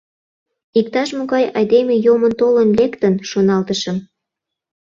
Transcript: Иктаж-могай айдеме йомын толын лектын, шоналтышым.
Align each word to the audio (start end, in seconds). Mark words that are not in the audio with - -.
Иктаж-могай 0.79 1.45
айдеме 1.57 1.95
йомын 2.05 2.33
толын 2.39 2.69
лектын, 2.79 3.13
шоналтышым. 3.29 3.97